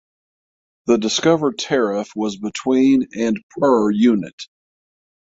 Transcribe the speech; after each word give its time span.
The 0.87 0.97
discovered 0.97 1.59
tariff 1.59 2.09
was 2.15 2.35
between 2.39 3.07
and 3.15 3.39
per 3.51 3.91
unit. 3.91 4.47